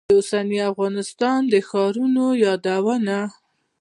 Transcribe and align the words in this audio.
د 0.09 0.11
اوسني 0.17 0.59
افغانستان 0.71 1.39
د 1.53 1.53
ښارونو 1.69 2.25
یادونه. 2.45 3.17